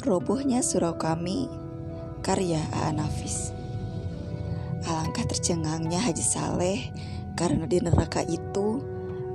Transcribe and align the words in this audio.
Robohnya 0.00 0.64
surau 0.64 0.96
kami, 0.96 1.44
karya 2.24 2.64
A. 2.72 2.88
Nafis. 2.88 3.52
Alangkah 4.88 5.28
tercengangnya 5.28 6.00
Haji 6.00 6.24
Saleh 6.24 6.88
karena 7.36 7.68
di 7.68 7.84
neraka 7.84 8.24
itu 8.24 8.80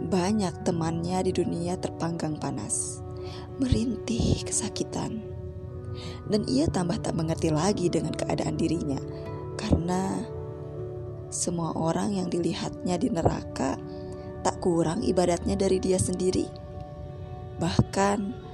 banyak 0.09 0.65
temannya 0.65 1.21
di 1.29 1.37
dunia 1.37 1.77
terpanggang 1.77 2.41
panas, 2.41 2.97
merintih 3.61 4.41
kesakitan. 4.41 5.21
Dan 6.33 6.49
ia 6.49 6.65
tambah 6.65 6.97
tak 6.97 7.13
mengerti 7.13 7.53
lagi 7.53 7.85
dengan 7.85 8.17
keadaan 8.17 8.57
dirinya 8.57 8.97
karena 9.61 10.17
semua 11.29 11.77
orang 11.77 12.17
yang 12.17 12.25
dilihatnya 12.33 12.97
di 12.97 13.13
neraka 13.13 13.77
tak 14.41 14.57
kurang 14.65 15.05
ibadatnya 15.05 15.53
dari 15.53 15.77
dia 15.77 16.01
sendiri. 16.01 16.49
Bahkan 17.61 18.44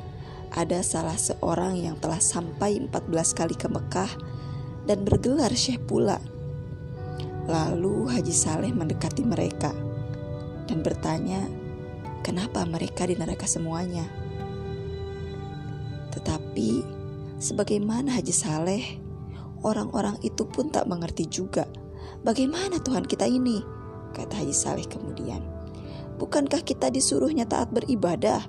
ada 0.51 0.83
salah 0.83 1.15
seorang 1.15 1.79
yang 1.79 1.95
telah 2.03 2.19
sampai 2.19 2.75
14 2.83 3.39
kali 3.39 3.55
ke 3.55 3.71
Mekah 3.71 4.11
dan 4.83 5.07
bergelar 5.07 5.51
syekh 5.55 5.79
pula. 5.87 6.19
Lalu 7.47 8.11
Haji 8.11 8.35
Saleh 8.35 8.71
mendekati 8.75 9.23
mereka 9.23 9.71
dan 10.67 10.83
bertanya, 10.83 11.47
kenapa 12.21 12.67
mereka 12.67 13.07
di 13.07 13.15
neraka 13.15 13.47
semuanya? 13.47 14.05
Tetapi, 16.11 16.83
sebagaimana 17.39 18.19
Haji 18.19 18.35
Saleh, 18.35 18.83
orang-orang 19.63 20.19
itu 20.21 20.43
pun 20.43 20.67
tak 20.69 20.85
mengerti 20.85 21.25
juga 21.31 21.65
bagaimana 22.27 22.77
Tuhan 22.83 23.07
kita 23.07 23.25
ini, 23.25 23.63
kata 24.11 24.35
Haji 24.43 24.55
Saleh 24.55 24.85
kemudian. 24.85 25.41
Bukankah 26.19 26.61
kita 26.61 26.93
disuruhnya 26.93 27.49
taat 27.49 27.73
beribadah, 27.73 28.45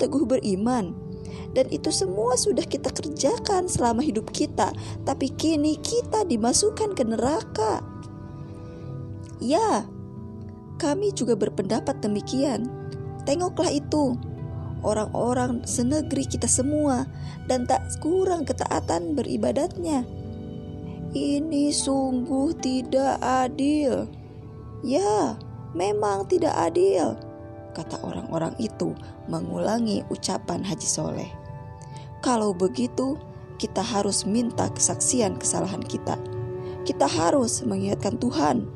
teguh 0.00 0.24
beriman, 0.24 1.09
dan 1.54 1.66
itu 1.74 1.90
semua 1.90 2.38
sudah 2.38 2.62
kita 2.62 2.94
kerjakan 2.94 3.66
selama 3.66 4.04
hidup 4.04 4.30
kita, 4.30 4.70
tapi 5.02 5.30
kini 5.34 5.78
kita 5.82 6.22
dimasukkan 6.26 6.94
ke 6.94 7.02
neraka. 7.02 7.82
Ya, 9.40 9.88
kami 10.78 11.10
juga 11.16 11.34
berpendapat 11.34 11.98
demikian. 12.04 12.68
Tengoklah 13.26 13.72
itu, 13.72 14.14
orang-orang 14.86 15.64
senegeri 15.66 16.24
kita 16.24 16.46
semua, 16.46 17.08
dan 17.50 17.66
tak 17.66 17.82
kurang 17.98 18.46
ketaatan 18.46 19.18
beribadatnya. 19.18 20.06
Ini 21.10 21.74
sungguh 21.74 22.54
tidak 22.62 23.18
adil. 23.18 24.06
Ya, 24.86 25.36
memang 25.74 26.30
tidak 26.30 26.54
adil, 26.54 27.18
kata 27.74 27.98
orang-orang 28.00 28.54
itu 28.62 28.94
mengulangi 29.30 30.02
ucapan 30.10 30.66
Haji 30.66 30.88
Soleh. 30.90 31.30
Kalau 32.20 32.52
begitu, 32.52 33.16
kita 33.56 33.80
harus 33.80 34.26
minta 34.26 34.68
kesaksian 34.68 35.38
kesalahan 35.38 35.80
kita. 35.80 36.18
Kita 36.82 37.06
harus 37.06 37.62
mengingatkan 37.62 38.18
Tuhan 38.18 38.66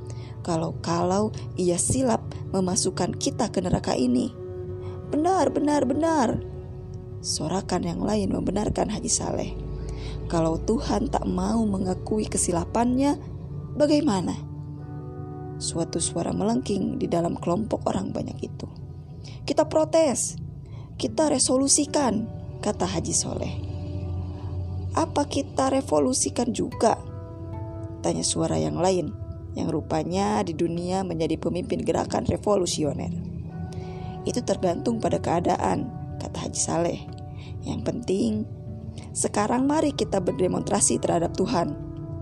kalau-kalau 0.44 1.32
ia 1.56 1.80
silap 1.80 2.20
memasukkan 2.52 3.16
kita 3.16 3.48
ke 3.48 3.64
neraka 3.64 3.96
ini. 3.96 4.30
Benar, 5.08 5.48
benar, 5.50 5.88
benar. 5.88 6.38
Sorakan 7.24 7.88
yang 7.88 8.04
lain 8.04 8.28
membenarkan 8.28 8.92
Haji 8.92 9.08
Saleh. 9.08 9.50
Kalau 10.28 10.60
Tuhan 10.60 11.08
tak 11.08 11.24
mau 11.24 11.64
mengakui 11.64 12.28
kesilapannya, 12.28 13.16
bagaimana? 13.76 14.36
Suatu 15.56 15.96
suara 15.96 16.36
melengking 16.36 17.00
di 17.00 17.08
dalam 17.08 17.40
kelompok 17.40 17.88
orang 17.88 18.12
banyak 18.12 18.36
itu. 18.44 18.68
Kita 19.48 19.64
protes, 19.64 20.36
kita 20.94 21.26
resolusikan, 21.26 22.30
kata 22.62 22.86
Haji 22.86 23.14
Soleh. 23.14 23.54
Apa 24.94 25.26
kita 25.26 25.74
revolusikan 25.74 26.54
juga? 26.54 26.94
Tanya 27.98 28.22
suara 28.22 28.54
yang 28.62 28.78
lain, 28.78 29.10
yang 29.58 29.66
rupanya 29.74 30.46
di 30.46 30.54
dunia 30.54 31.02
menjadi 31.02 31.34
pemimpin 31.34 31.82
gerakan 31.82 32.22
revolusioner. 32.30 33.10
Itu 34.22 34.46
tergantung 34.46 35.02
pada 35.02 35.18
keadaan, 35.18 35.90
kata 36.22 36.46
Haji 36.46 36.60
Saleh. 36.62 37.00
Yang 37.66 37.80
penting, 37.82 38.32
sekarang 39.10 39.66
mari 39.66 39.90
kita 39.90 40.22
berdemonstrasi 40.22 41.02
terhadap 41.02 41.34
Tuhan. 41.34 41.74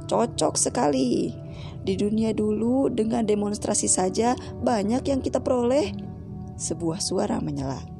Cocok 0.09 0.57
sekali. 0.57 1.37
Di 1.85 1.99
dunia 1.99 2.33
dulu 2.33 2.89
dengan 2.89 3.29
demonstrasi 3.29 3.91
saja 3.91 4.33
banyak 4.65 5.05
yang 5.13 5.21
kita 5.21 5.45
peroleh. 5.45 5.93
Sebuah 6.57 7.05
suara 7.05 7.37
menyela. 7.43 7.92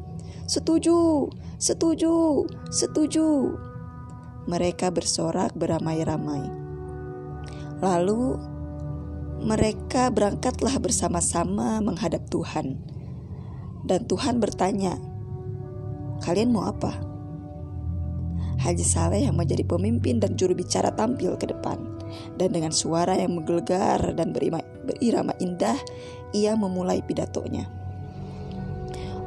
Setuju, 0.53 1.33
setuju, 1.57 2.45
setuju. 2.69 3.57
Mereka 4.45 4.93
bersorak 4.93 5.57
beramai-ramai. 5.57 6.45
Lalu 7.81 8.37
mereka 9.49 10.13
berangkatlah 10.13 10.77
bersama-sama 10.77 11.81
menghadap 11.81 12.29
Tuhan. 12.29 12.85
Dan 13.89 14.05
Tuhan 14.05 14.45
bertanya, 14.45 15.01
"Kalian 16.21 16.53
mau 16.53 16.69
apa?" 16.69 17.01
Haji 18.61 18.85
Saleh 18.85 19.25
yang 19.25 19.41
menjadi 19.41 19.65
pemimpin 19.65 20.21
dan 20.21 20.37
juru 20.37 20.53
bicara 20.53 20.93
tampil 20.93 21.33
ke 21.41 21.49
depan. 21.49 21.81
Dan 22.37 22.53
dengan 22.53 22.77
suara 22.77 23.17
yang 23.17 23.41
menggelegar 23.41 24.05
dan 24.21 24.37
berirama 24.37 25.33
indah, 25.41 25.81
ia 26.37 26.53
memulai 26.61 27.01
pidatonya. 27.01 27.82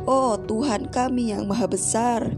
Oh 0.06 0.38
Tuhan 0.38 0.94
kami 0.94 1.34
yang 1.34 1.50
maha 1.50 1.66
besar, 1.66 2.30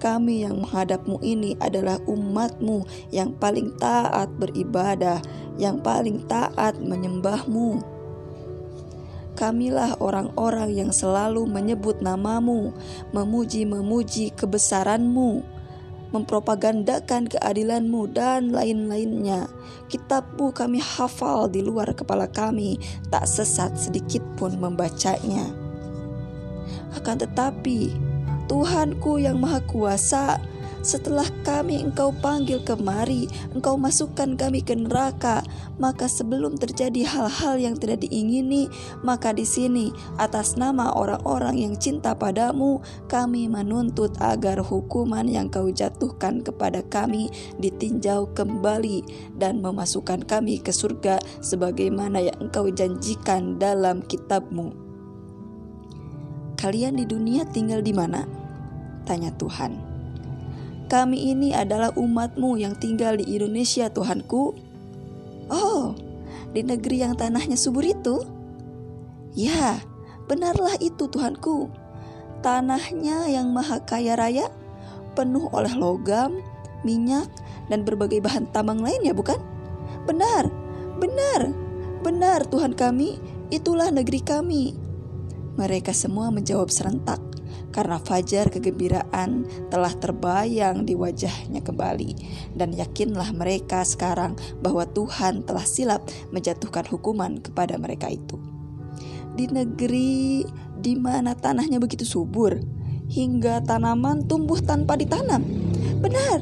kami 0.00 0.44
yang 0.44 0.60
menghadapmu 0.64 1.20
ini 1.20 1.56
adalah 1.60 2.00
umatmu 2.08 2.84
yang 3.12 3.36
paling 3.36 3.76
taat 3.76 4.32
beribadah, 4.40 5.20
yang 5.60 5.84
paling 5.84 6.24
taat 6.24 6.80
menyembahmu. 6.80 7.80
Kamilah 9.34 9.98
orang-orang 9.98 10.72
yang 10.72 10.90
selalu 10.94 11.44
menyebut 11.44 12.00
namamu, 12.00 12.72
memuji-memuji 13.12 14.32
kebesaranmu 14.32 15.54
mempropagandakan 16.14 17.26
keadilanmu 17.26 18.06
dan 18.14 18.54
lain-lainnya. 18.54 19.50
Kitabmu 19.90 20.54
kami 20.54 20.78
hafal 20.78 21.50
di 21.50 21.58
luar 21.58 21.90
kepala 21.90 22.30
kami, 22.30 22.78
tak 23.10 23.26
sesat 23.26 23.74
sedikit 23.74 24.22
pun 24.38 24.54
membacanya. 24.54 25.63
Akan 26.96 27.20
tetapi, 27.20 27.94
Tuhanku 28.44 29.20
yang 29.20 29.40
Maha 29.40 29.64
Kuasa, 29.64 30.36
setelah 30.84 31.24
kami 31.48 31.80
engkau 31.80 32.12
panggil 32.12 32.60
kemari, 32.60 33.24
engkau 33.56 33.80
masukkan 33.80 34.36
kami 34.36 34.60
ke 34.60 34.76
neraka, 34.76 35.40
maka 35.80 36.04
sebelum 36.04 36.60
terjadi 36.60 37.08
hal-hal 37.08 37.56
yang 37.56 37.72
tidak 37.72 38.04
diingini, 38.04 38.68
maka 39.00 39.32
di 39.32 39.48
sini 39.48 39.96
atas 40.20 40.60
nama 40.60 40.92
orang-orang 40.92 41.56
yang 41.56 41.74
cinta 41.80 42.12
padamu, 42.12 42.84
kami 43.08 43.48
menuntut 43.48 44.12
agar 44.20 44.60
hukuman 44.60 45.24
yang 45.24 45.48
kau 45.48 45.72
jatuhkan 45.72 46.44
kepada 46.44 46.84
kami 46.84 47.32
ditinjau 47.56 48.28
kembali 48.36 49.08
dan 49.40 49.64
memasukkan 49.64 50.20
kami 50.28 50.60
ke 50.60 50.68
surga 50.68 51.16
sebagaimana 51.40 52.28
yang 52.28 52.36
engkau 52.44 52.68
janjikan 52.68 53.56
dalam 53.56 54.04
kitabmu. 54.04 54.83
Kalian 56.64 56.96
di 56.96 57.04
dunia 57.04 57.44
tinggal 57.44 57.84
di 57.84 57.92
mana? 57.92 58.24
Tanya 59.04 59.28
Tuhan. 59.36 59.76
Kami 60.88 61.28
ini 61.36 61.52
adalah 61.52 61.92
umatmu 61.92 62.56
yang 62.56 62.72
tinggal 62.80 63.20
di 63.20 63.36
Indonesia 63.36 63.92
Tuhanku. 63.92 64.56
Oh, 65.52 65.92
di 66.56 66.64
negeri 66.64 67.04
yang 67.04 67.20
tanahnya 67.20 67.60
subur 67.60 67.84
itu? 67.84 68.24
Ya, 69.36 69.76
benarlah 70.24 70.80
itu 70.80 71.04
Tuhanku. 71.04 71.68
Tanahnya 72.40 73.28
yang 73.28 73.52
maha 73.52 73.84
kaya 73.84 74.16
raya, 74.16 74.48
penuh 75.12 75.52
oleh 75.52 75.76
logam, 75.76 76.40
minyak, 76.80 77.28
dan 77.68 77.84
berbagai 77.84 78.24
bahan 78.24 78.48
tambang 78.56 78.80
lainnya 78.80 79.12
bukan? 79.12 79.36
Benar, 80.08 80.48
benar, 80.96 81.52
benar 82.00 82.40
Tuhan 82.48 82.72
kami, 82.72 83.20
itulah 83.52 83.92
negeri 83.92 84.24
kami. 84.24 84.83
Mereka 85.54 85.94
semua 85.94 86.34
menjawab 86.34 86.70
serentak 86.70 87.22
karena 87.74 87.98
fajar 87.98 88.54
kegembiraan 88.54 89.46
telah 89.66 89.90
terbayang 89.98 90.86
di 90.86 90.94
wajahnya 90.94 91.58
kembali 91.58 92.10
dan 92.54 92.70
yakinlah 92.70 93.34
mereka 93.34 93.82
sekarang 93.82 94.38
bahwa 94.62 94.86
Tuhan 94.86 95.42
telah 95.42 95.66
silap 95.66 96.06
menjatuhkan 96.30 96.86
hukuman 96.86 97.42
kepada 97.42 97.74
mereka 97.74 98.06
itu. 98.14 98.38
Di 99.34 99.50
negeri 99.50 100.46
di 100.78 100.94
mana 100.94 101.34
tanahnya 101.34 101.82
begitu 101.82 102.06
subur 102.06 102.54
hingga 103.10 103.58
tanaman 103.66 104.22
tumbuh 104.30 104.62
tanpa 104.62 104.94
ditanam. 104.94 105.42
Benar, 105.98 106.38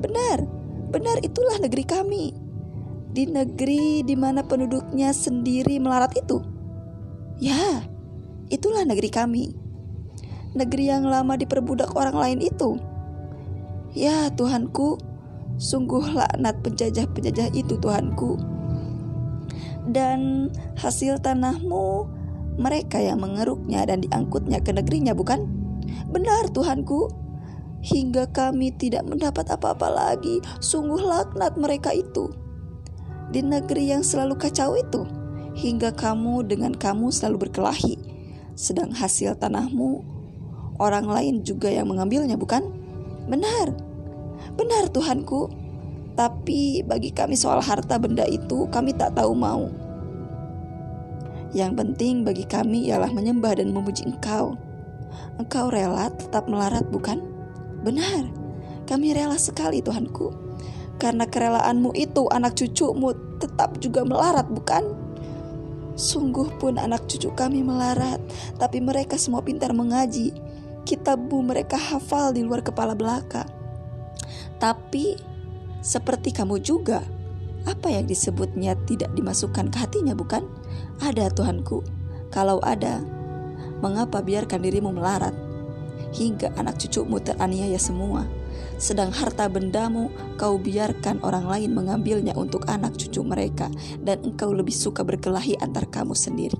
benar, 0.00 0.48
benar 0.88 1.20
itulah 1.20 1.60
negeri 1.60 1.84
kami. 1.84 2.24
Di 3.10 3.28
negeri 3.28 4.00
di 4.06 4.16
mana 4.16 4.40
penduduknya 4.40 5.12
sendiri 5.12 5.76
melarat 5.76 6.16
itu. 6.16 6.40
Ya, 7.42 7.89
itulah 8.50 8.84
negeri 8.84 9.08
kami 9.08 9.70
negeri 10.54 10.90
yang 10.90 11.06
lama 11.06 11.38
diperbudak 11.38 11.94
orang 11.94 12.16
lain 12.16 12.40
itu. 12.42 12.78
Ya 13.94 14.30
Tuhanku, 14.34 14.98
sungguh 15.58 16.14
laknat 16.14 16.62
penjajah-penjajah 16.62 17.54
itu 17.54 17.74
Tuhanku. 17.78 18.38
Dan 19.90 20.50
hasil 20.78 21.18
tanahmu 21.22 22.06
mereka 22.60 23.02
yang 23.02 23.22
mengeruknya 23.22 23.86
dan 23.86 24.02
diangkutnya 24.02 24.62
ke 24.62 24.70
negerinya 24.74 25.14
bukan? 25.14 25.46
Benar 26.10 26.50
Tuhanku, 26.50 27.10
hingga 27.82 28.30
kami 28.30 28.74
tidak 28.74 29.06
mendapat 29.06 29.46
apa-apa 29.50 29.90
lagi. 29.90 30.42
Sungguh 30.62 30.98
laknat 30.98 31.58
mereka 31.58 31.94
itu. 31.94 32.30
Di 33.30 33.42
negeri 33.46 33.94
yang 33.94 34.02
selalu 34.02 34.34
kacau 34.38 34.74
itu, 34.74 35.06
hingga 35.54 35.94
kamu 35.94 36.46
dengan 36.46 36.74
kamu 36.74 37.14
selalu 37.14 37.46
berkelahi. 37.46 38.10
Sedang 38.60 38.92
hasil 38.92 39.40
tanahmu, 39.40 40.04
orang 40.76 41.08
lain 41.08 41.40
juga 41.40 41.72
yang 41.72 41.88
mengambilnya 41.88 42.36
bukan? 42.36 42.60
Benar, 43.24 43.72
benar 44.52 44.84
Tuhanku. 44.92 45.48
Tapi 46.12 46.84
bagi 46.84 47.08
kami 47.08 47.40
soal 47.40 47.64
harta 47.64 47.96
benda 47.96 48.28
itu 48.28 48.68
kami 48.68 48.92
tak 48.92 49.16
tahu 49.16 49.32
mau. 49.32 49.72
Yang 51.56 51.72
penting 51.72 52.20
bagi 52.20 52.44
kami 52.44 52.92
ialah 52.92 53.08
menyembah 53.08 53.56
dan 53.56 53.72
memuji 53.72 54.04
Engkau. 54.04 54.60
Engkau 55.40 55.72
rela 55.72 56.12
tetap 56.12 56.44
melarat 56.44 56.84
bukan? 56.92 57.24
Benar, 57.80 58.28
kami 58.84 59.16
rela 59.16 59.40
sekali 59.40 59.80
Tuhanku. 59.80 60.36
Karena 61.00 61.24
kerelaanmu 61.24 61.96
itu 61.96 62.28
anak 62.28 62.60
cucumu 62.60 63.16
tetap 63.40 63.80
juga 63.80 64.04
melarat 64.04 64.52
bukan? 64.52 64.99
Sungguh 66.00 66.56
pun 66.56 66.80
anak 66.80 67.04
cucu 67.12 67.28
kami 67.36 67.60
melarat, 67.60 68.24
tapi 68.56 68.80
mereka 68.80 69.20
semua 69.20 69.44
pintar 69.44 69.76
mengaji 69.76 70.32
kitabmu 70.88 71.44
mereka 71.44 71.76
hafal 71.76 72.32
di 72.32 72.40
luar 72.40 72.64
kepala 72.64 72.96
belaka. 72.96 73.44
Tapi 74.56 75.20
seperti 75.84 76.32
kamu 76.32 76.56
juga, 76.64 77.04
apa 77.68 77.92
yang 77.92 78.08
disebutnya 78.08 78.80
tidak 78.88 79.12
dimasukkan 79.12 79.68
ke 79.68 79.76
hatinya 79.76 80.16
bukan? 80.16 80.40
Ada 81.04 81.28
Tuhanku. 81.36 81.84
Kalau 82.32 82.64
ada, 82.64 83.04
mengapa 83.84 84.24
biarkan 84.24 84.64
dirimu 84.64 84.96
melarat 84.96 85.36
hingga 86.16 86.48
anak 86.56 86.80
cucumu 86.80 87.20
teraniaya 87.20 87.76
semua? 87.76 88.24
Sedang 88.80 89.12
harta 89.12 89.44
bendamu 89.46 90.08
kau 90.40 90.56
biarkan 90.56 91.20
orang 91.20 91.44
lain 91.44 91.70
mengambilnya 91.76 92.32
untuk 92.32 92.64
anak 92.66 92.96
cucu 92.96 93.20
mereka 93.20 93.68
dan 94.00 94.24
engkau 94.24 94.50
lebih 94.56 94.72
suka 94.72 95.04
berkelahi 95.04 95.60
antar 95.60 95.84
kamu 95.88 96.16
sendiri. 96.16 96.56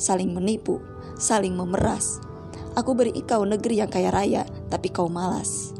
Saling 0.00 0.32
menipu, 0.32 0.80
saling 1.20 1.52
memeras, 1.52 2.22
Aku 2.74 2.98
beri 2.98 3.14
engkau 3.14 3.46
negeri 3.46 3.78
yang 3.78 3.90
kaya 3.90 4.10
raya, 4.10 4.42
tapi 4.66 4.90
kau 4.90 5.06
malas. 5.06 5.70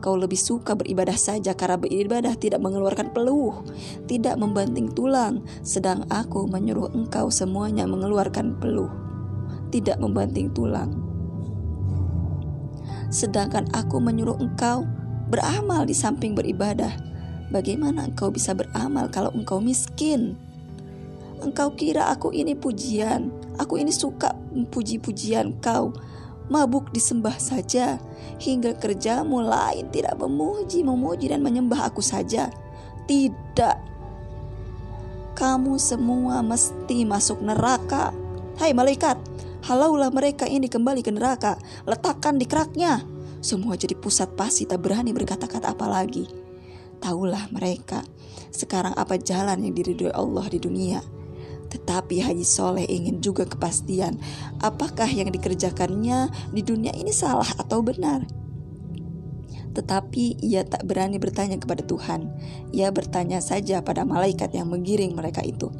Kau 0.00 0.16
lebih 0.16 0.38
suka 0.38 0.72
beribadah 0.72 1.18
saja 1.18 1.52
karena 1.52 1.76
beribadah 1.76 2.38
tidak 2.40 2.64
mengeluarkan 2.64 3.12
peluh, 3.12 3.66
tidak 4.08 4.40
membanting 4.40 4.88
tulang, 4.94 5.44
sedang 5.60 6.08
aku 6.08 6.48
menyuruh 6.48 6.88
engkau 6.96 7.28
semuanya 7.28 7.84
mengeluarkan 7.84 8.56
peluh, 8.56 8.88
tidak 9.68 10.00
membanting 10.00 10.48
tulang. 10.56 11.07
Sedangkan 13.08 13.68
aku 13.72 14.00
menyuruh 14.00 14.36
engkau 14.36 14.84
beramal 15.28 15.84
di 15.88 15.96
samping 15.96 16.36
beribadah. 16.36 16.92
Bagaimana 17.48 18.08
engkau 18.08 18.28
bisa 18.28 18.52
beramal 18.52 19.08
kalau 19.08 19.32
engkau 19.32 19.60
miskin? 19.60 20.36
Engkau 21.40 21.72
kira 21.72 22.12
aku 22.12 22.34
ini 22.34 22.52
pujian, 22.52 23.32
aku 23.56 23.80
ini 23.80 23.94
suka 23.94 24.36
puji-pujian 24.68 25.56
kau 25.62 25.94
mabuk 26.48 26.90
disembah 26.92 27.36
saja, 27.36 28.00
hingga 28.40 28.76
kerjamu 28.76 29.44
lain 29.44 29.88
tidak 29.92 30.16
memuji, 30.16 30.80
memuji 30.80 31.28
dan 31.30 31.44
menyembah 31.44 31.88
aku 31.92 32.00
saja. 32.00 32.48
Tidak. 33.08 33.76
Kamu 35.36 35.78
semua 35.78 36.42
mesti 36.42 37.06
masuk 37.06 37.40
neraka. 37.40 38.10
Hai 38.58 38.74
malaikat, 38.74 39.14
halaulah 39.66 40.12
mereka 40.12 40.44
ini 40.46 40.70
kembali 40.70 41.02
ke 41.02 41.10
neraka, 41.10 41.58
letakkan 41.88 42.36
di 42.36 42.46
keraknya. 42.46 43.02
Semua 43.38 43.78
jadi 43.78 43.94
pusat 43.94 44.34
pasti 44.34 44.66
tak 44.66 44.82
berani 44.82 45.14
berkata-kata 45.14 45.72
apa 45.74 45.86
lagi. 45.86 46.26
Taulah 46.98 47.46
mereka 47.54 48.02
sekarang 48.50 48.94
apa 48.98 49.14
jalan 49.18 49.62
yang 49.62 49.74
diridhoi 49.74 50.10
Allah 50.10 50.46
di 50.50 50.58
dunia 50.58 50.98
tetapi 51.68 52.24
Haji 52.24 52.48
Soleh 52.48 52.88
ingin 52.88 53.20
juga 53.20 53.44
kepastian 53.44 54.16
apakah 54.64 55.06
yang 55.06 55.28
dikerjakannya 55.28 56.32
di 56.50 56.62
dunia 56.64 56.96
ini 56.96 57.12
salah 57.12 57.48
atau 57.60 57.84
benar. 57.84 58.24
Tetapi 59.78 60.42
ia 60.42 60.66
tak 60.66 60.82
berani 60.90 61.22
bertanya 61.22 61.54
kepada 61.54 61.86
Tuhan. 61.86 62.26
Ia 62.74 62.90
bertanya 62.90 63.38
saja 63.38 63.78
pada 63.78 64.02
malaikat 64.02 64.50
yang 64.50 64.74
menggiring 64.74 65.14
mereka 65.14 65.38
itu. 65.46 65.70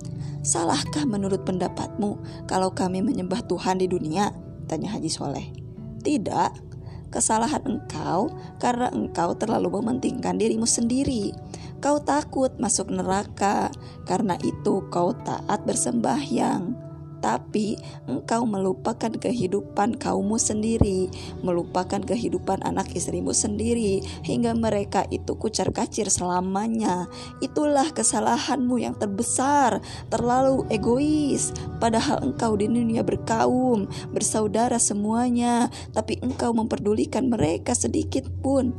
Salahkah 0.46 1.02
menurut 1.02 1.42
pendapatmu 1.42 2.46
kalau 2.46 2.70
kami 2.70 3.02
menyembah 3.02 3.42
Tuhan 3.50 3.82
di 3.82 3.90
dunia? 3.90 4.30
Tanya 4.70 4.94
Haji 4.94 5.10
Soleh. 5.10 5.50
Tidak, 5.98 6.68
Kesalahan 7.08 7.64
engkau 7.64 8.28
karena 8.60 8.92
engkau 8.92 9.32
terlalu 9.32 9.80
mementingkan 9.80 10.36
dirimu 10.36 10.68
sendiri. 10.68 11.32
Kau 11.80 12.04
takut 12.04 12.52
masuk 12.60 12.92
neraka, 12.92 13.72
karena 14.04 14.36
itu 14.44 14.84
kau 14.92 15.16
taat 15.24 15.64
bersembahyang 15.64 16.88
tapi 17.18 17.78
engkau 18.06 18.46
melupakan 18.46 19.10
kehidupan 19.10 19.98
kaummu 19.98 20.38
sendiri, 20.38 21.10
melupakan 21.42 21.98
kehidupan 21.98 22.62
anak 22.62 22.94
istrimu 22.94 23.34
sendiri, 23.34 24.02
hingga 24.22 24.54
mereka 24.54 25.04
itu 25.10 25.34
kucar 25.34 25.70
kacir 25.74 26.08
selamanya. 26.08 27.10
Itulah 27.42 27.90
kesalahanmu 27.90 28.78
yang 28.78 28.94
terbesar, 28.94 29.82
terlalu 30.08 30.64
egois. 30.70 31.50
Padahal 31.82 32.22
engkau 32.22 32.54
di 32.54 32.70
dunia 32.70 33.02
berkaum, 33.02 33.90
bersaudara 34.14 34.78
semuanya, 34.78 35.70
tapi 35.94 36.18
engkau 36.22 36.54
memperdulikan 36.54 37.26
mereka 37.26 37.74
sedikit 37.74 38.26
pun. 38.42 38.74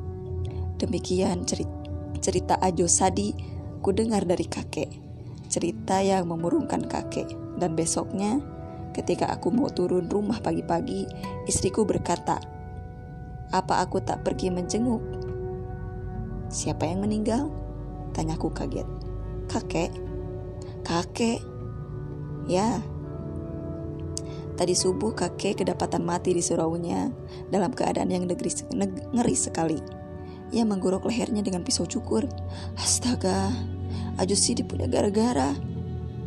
Demikian 0.79 1.43
cerita, 1.43 1.75
cerita 2.23 2.55
Ajo 2.63 2.87
Sadi 2.87 3.35
ku 3.79 3.91
dengar 3.95 4.27
dari 4.27 4.47
kakek 4.47 5.09
cerita 5.49 5.97
yang 5.99 6.29
memurungkan 6.29 6.85
kakek. 6.85 7.48
Dan 7.59 7.75
besoknya, 7.75 8.39
ketika 8.95 9.27
aku 9.29 9.51
mau 9.51 9.67
turun 9.67 10.07
rumah 10.07 10.39
pagi-pagi, 10.39 11.05
istriku 11.45 11.83
berkata, 11.83 12.39
"Apa 13.51 13.83
aku 13.83 13.99
tak 13.99 14.23
pergi 14.23 14.47
menjenguk?" 14.47 15.03
"Siapa 16.47 16.87
yang 16.87 17.03
meninggal?" 17.03 17.51
tanyaku 18.15 18.49
kaget. 18.55 18.87
"Kakek." 19.51 19.91
"Kakek?" 20.87 21.43
"Ya." 22.47 22.79
Tadi 24.59 24.75
subuh 24.75 25.15
kakek 25.15 25.63
kedapatan 25.63 26.03
mati 26.03 26.35
di 26.35 26.43
suraunya 26.43 27.07
dalam 27.47 27.71
keadaan 27.71 28.11
yang 28.11 28.27
negeri, 28.27 28.51
ngeri 29.15 29.35
sekali. 29.35 29.79
Ia 30.51 30.67
menggorok 30.67 31.07
lehernya 31.07 31.39
dengan 31.39 31.63
pisau 31.63 31.87
cukur. 31.87 32.27
Astaga, 32.75 33.55
Ajusidi 34.19 34.67
punya 34.67 34.91
gara-gara. 34.91 35.55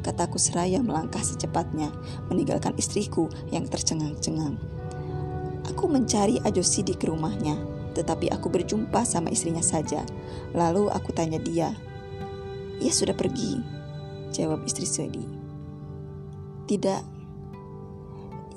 Kataku 0.03 0.35
seraya 0.37 0.83
melangkah 0.83 1.23
secepatnya, 1.23 1.95
meninggalkan 2.27 2.75
istriku 2.75 3.31
yang 3.55 3.71
tercengang-cengang. 3.71 4.59
Aku 5.71 5.87
mencari 5.87 6.43
Ajosidi 6.43 6.99
ke 6.99 7.07
rumahnya, 7.07 7.55
tetapi 7.95 8.27
aku 8.35 8.51
berjumpa 8.51 9.07
sama 9.07 9.31
istrinya 9.31 9.63
saja. 9.63 10.03
Lalu 10.59 10.91
aku 10.91 11.15
tanya 11.15 11.39
dia, 11.39 11.71
"Ia 12.83 12.93
sudah 12.93 13.15
pergi?" 13.15 13.63
Jawab 14.35 14.67
istri 14.67 14.91
sedih. 14.91 15.29
"Tidak. 16.67 17.03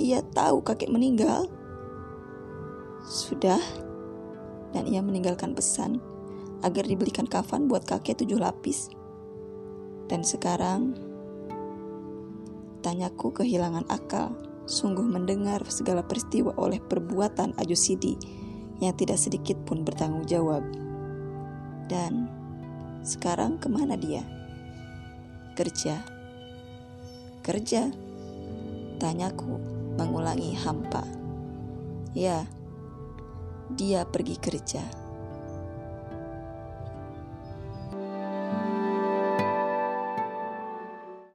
Ia 0.02 0.20
tahu 0.34 0.66
kakek 0.66 0.90
meninggal." 0.90 1.46
Sudah. 3.06 3.62
Dan 4.74 4.90
ia 4.90 5.00
meninggalkan 5.00 5.54
pesan 5.54 6.02
agar 6.66 6.90
dibelikan 6.90 7.30
kafan 7.30 7.70
buat 7.70 7.86
kakek 7.86 8.26
tujuh 8.26 8.42
lapis. 8.42 8.90
Dan 10.10 10.26
sekarang, 10.26 10.98
tanyaku 12.86 13.34
kehilangan 13.34 13.90
akal, 13.90 14.38
sungguh 14.70 15.02
mendengar 15.02 15.66
segala 15.74 16.06
peristiwa 16.06 16.54
oleh 16.54 16.78
perbuatan 16.78 17.58
Ajusidi 17.58 18.14
yang 18.78 18.94
tidak 18.94 19.18
sedikit 19.18 19.58
pun 19.66 19.82
bertanggung 19.82 20.30
jawab. 20.30 20.62
Dan 21.90 22.30
sekarang 23.02 23.58
ke 23.58 23.66
mana 23.74 23.98
dia? 23.98 24.22
Kerja. 25.58 25.98
Kerja? 27.42 27.90
Tanyaku 29.02 29.58
mengulangi 29.98 30.54
hampa. 30.54 31.02
Ya, 32.14 32.46
dia 33.74 34.06
pergi 34.06 34.38
kerja. 34.38 34.86